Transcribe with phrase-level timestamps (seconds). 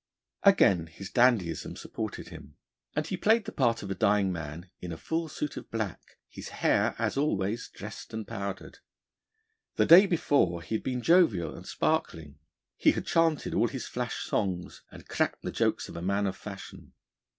[0.41, 2.55] Again his dandyism supported him,
[2.95, 6.17] and he played the part of a dying man in a full suit of black,
[6.27, 8.79] his hair, as always, dressed and powdered.
[9.75, 12.39] The day before he had been jovial and sparkling.
[12.77, 16.35] He had chanted all his flash songs, and cracked the jokes of a man of
[16.35, 16.93] fashion.